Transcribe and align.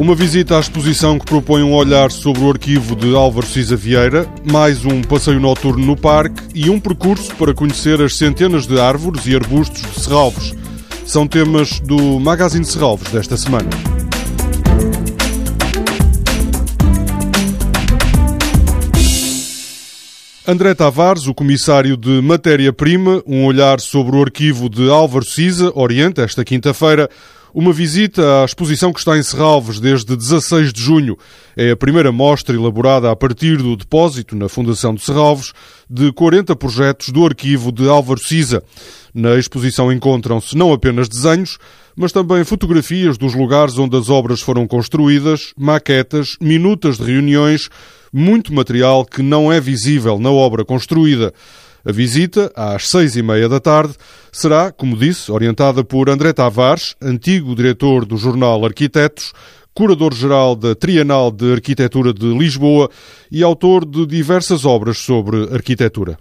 Uma 0.00 0.14
visita 0.14 0.56
à 0.56 0.60
exposição 0.60 1.18
que 1.18 1.26
propõe 1.26 1.62
um 1.62 1.74
olhar 1.74 2.10
sobre 2.10 2.42
o 2.42 2.48
arquivo 2.48 2.96
de 2.96 3.14
Álvaro 3.14 3.46
Cisa 3.46 3.76
Vieira, 3.76 4.26
mais 4.50 4.82
um 4.86 5.02
passeio 5.02 5.38
noturno 5.38 5.84
no 5.84 5.94
parque 5.94 6.42
e 6.54 6.70
um 6.70 6.80
percurso 6.80 7.34
para 7.36 7.52
conhecer 7.52 8.00
as 8.00 8.16
centenas 8.16 8.66
de 8.66 8.80
árvores 8.80 9.26
e 9.26 9.34
arbustos 9.34 9.82
de 9.82 10.00
Serralves. 10.00 10.54
São 11.04 11.26
temas 11.26 11.80
do 11.80 12.18
Magazine 12.18 12.64
Serralves 12.64 13.12
desta 13.12 13.36
semana. 13.36 13.68
André 20.48 20.74
Tavares, 20.74 21.26
o 21.26 21.34
comissário 21.34 21.98
de 21.98 22.22
matéria-prima, 22.22 23.22
um 23.26 23.44
olhar 23.44 23.78
sobre 23.80 24.16
o 24.16 24.22
arquivo 24.22 24.70
de 24.70 24.88
Álvaro 24.88 25.26
Cisa, 25.26 25.70
orienta 25.74 26.22
esta 26.22 26.42
quinta-feira 26.42 27.06
uma 27.52 27.72
visita 27.72 28.42
à 28.42 28.44
exposição 28.44 28.92
que 28.92 28.98
está 28.98 29.18
em 29.18 29.22
Serralves 29.22 29.80
desde 29.80 30.16
16 30.16 30.72
de 30.72 30.80
junho. 30.80 31.16
É 31.56 31.70
a 31.70 31.76
primeira 31.76 32.12
mostra 32.12 32.54
elaborada 32.54 33.10
a 33.10 33.16
partir 33.16 33.56
do 33.58 33.76
depósito 33.76 34.36
na 34.36 34.48
Fundação 34.48 34.94
de 34.94 35.02
Serralves 35.02 35.52
de 35.88 36.12
40 36.12 36.54
projetos 36.56 37.10
do 37.10 37.24
arquivo 37.24 37.72
de 37.72 37.88
Álvaro 37.88 38.20
Cisa. 38.20 38.62
Na 39.12 39.36
exposição 39.36 39.92
encontram-se 39.92 40.56
não 40.56 40.72
apenas 40.72 41.08
desenhos, 41.08 41.58
mas 41.96 42.12
também 42.12 42.44
fotografias 42.44 43.18
dos 43.18 43.34
lugares 43.34 43.76
onde 43.76 43.96
as 43.96 44.08
obras 44.08 44.40
foram 44.40 44.66
construídas, 44.66 45.52
maquetas, 45.58 46.36
minutas 46.40 46.96
de 46.96 47.04
reuniões, 47.04 47.68
muito 48.12 48.54
material 48.54 49.04
que 49.04 49.22
não 49.22 49.52
é 49.52 49.60
visível 49.60 50.18
na 50.18 50.30
obra 50.30 50.64
construída. 50.64 51.32
A 51.84 51.92
visita, 51.92 52.52
às 52.54 52.88
seis 52.88 53.16
e 53.16 53.22
meia 53.22 53.48
da 53.48 53.58
tarde, 53.58 53.94
será, 54.30 54.70
como 54.70 54.96
disse, 54.96 55.32
orientada 55.32 55.82
por 55.82 56.10
André 56.10 56.32
Tavares, 56.32 56.94
antigo 57.00 57.54
diretor 57.54 58.04
do 58.04 58.18
jornal 58.18 58.64
Arquitetos, 58.64 59.32
curador-geral 59.72 60.54
da 60.54 60.74
Trienal 60.74 61.30
de 61.30 61.52
Arquitetura 61.52 62.12
de 62.12 62.26
Lisboa 62.26 62.90
e 63.30 63.42
autor 63.42 63.86
de 63.86 64.04
diversas 64.04 64.66
obras 64.66 64.98
sobre 64.98 65.48
arquitetura. 65.54 66.18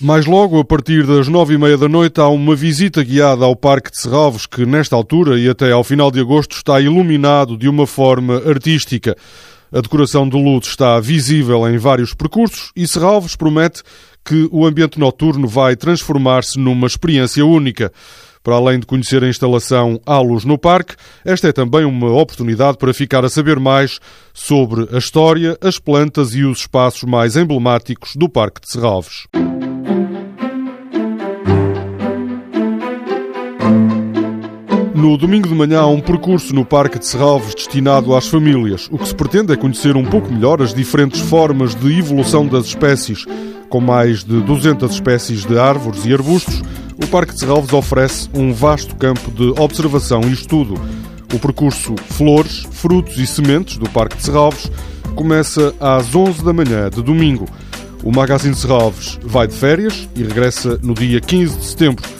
Mais 0.00 0.24
logo, 0.24 0.58
a 0.58 0.64
partir 0.64 1.06
das 1.06 1.28
nove 1.28 1.52
e 1.52 1.58
meia 1.58 1.76
da 1.76 1.86
noite, 1.86 2.18
há 2.18 2.28
uma 2.28 2.56
visita 2.56 3.04
guiada 3.04 3.44
ao 3.44 3.54
Parque 3.54 3.90
de 3.90 4.00
Serralves, 4.00 4.46
que 4.46 4.64
nesta 4.64 4.96
altura 4.96 5.38
e 5.38 5.46
até 5.46 5.70
ao 5.72 5.84
final 5.84 6.10
de 6.10 6.18
agosto 6.18 6.56
está 6.56 6.80
iluminado 6.80 7.58
de 7.58 7.68
uma 7.68 7.86
forma 7.86 8.36
artística. 8.48 9.14
A 9.72 9.80
decoração 9.80 10.28
de 10.28 10.36
luz 10.36 10.66
está 10.66 10.98
visível 10.98 11.68
em 11.68 11.78
vários 11.78 12.12
percursos 12.12 12.72
e 12.74 12.88
Serralves 12.88 13.36
promete 13.36 13.82
que 14.24 14.48
o 14.50 14.66
ambiente 14.66 14.98
noturno 14.98 15.46
vai 15.46 15.76
transformar-se 15.76 16.58
numa 16.58 16.88
experiência 16.88 17.46
única. 17.46 17.92
Para 18.42 18.56
além 18.56 18.80
de 18.80 18.86
conhecer 18.86 19.22
a 19.22 19.28
instalação 19.28 20.00
à 20.04 20.18
luz 20.18 20.44
no 20.44 20.58
parque, 20.58 20.96
esta 21.24 21.48
é 21.48 21.52
também 21.52 21.84
uma 21.84 22.10
oportunidade 22.10 22.78
para 22.78 22.92
ficar 22.92 23.24
a 23.24 23.28
saber 23.28 23.60
mais 23.60 24.00
sobre 24.32 24.88
a 24.92 24.98
história, 24.98 25.56
as 25.60 25.78
plantas 25.78 26.34
e 26.34 26.42
os 26.42 26.60
espaços 26.60 27.04
mais 27.04 27.36
emblemáticos 27.36 28.16
do 28.16 28.28
Parque 28.28 28.60
de 28.62 28.70
Serralves. 28.70 29.28
No 35.00 35.16
domingo 35.16 35.48
de 35.48 35.54
manhã 35.54 35.80
há 35.80 35.86
um 35.86 35.98
percurso 35.98 36.54
no 36.54 36.62
Parque 36.62 36.98
de 36.98 37.06
Serralves 37.06 37.54
destinado 37.54 38.14
às 38.14 38.28
famílias. 38.28 38.86
O 38.90 38.98
que 38.98 39.08
se 39.08 39.14
pretende 39.14 39.50
é 39.50 39.56
conhecer 39.56 39.96
um 39.96 40.04
pouco 40.04 40.30
melhor 40.30 40.60
as 40.60 40.74
diferentes 40.74 41.20
formas 41.20 41.74
de 41.74 41.98
evolução 41.98 42.46
das 42.46 42.66
espécies. 42.66 43.24
Com 43.70 43.80
mais 43.80 44.22
de 44.22 44.42
200 44.42 44.92
espécies 44.92 45.46
de 45.46 45.58
árvores 45.58 46.04
e 46.04 46.12
arbustos, 46.12 46.62
o 47.02 47.06
Parque 47.06 47.32
de 47.32 47.40
Serralves 47.40 47.72
oferece 47.72 48.28
um 48.34 48.52
vasto 48.52 48.94
campo 48.94 49.30
de 49.30 49.58
observação 49.58 50.20
e 50.24 50.32
estudo. 50.32 50.74
O 51.32 51.38
percurso 51.38 51.94
Flores, 52.10 52.66
Frutos 52.70 53.16
e 53.16 53.26
Sementes 53.26 53.78
do 53.78 53.88
Parque 53.88 54.18
de 54.18 54.24
Serralves 54.24 54.70
começa 55.14 55.74
às 55.80 56.14
11 56.14 56.44
da 56.44 56.52
manhã 56.52 56.90
de 56.90 57.02
domingo. 57.02 57.46
O 58.04 58.12
Magazine 58.12 58.54
Serralves 58.54 59.18
vai 59.22 59.48
de 59.48 59.54
férias 59.54 60.06
e 60.14 60.22
regressa 60.22 60.78
no 60.82 60.92
dia 60.92 61.22
15 61.22 61.56
de 61.56 61.64
setembro. 61.64 62.19